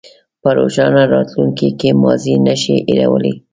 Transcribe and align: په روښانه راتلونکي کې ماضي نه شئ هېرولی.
په 0.41 0.49
روښانه 0.57 1.03
راتلونکي 1.13 1.69
کې 1.79 1.89
ماضي 2.01 2.35
نه 2.45 2.55
شئ 2.61 2.77
هېرولی. 2.87 3.33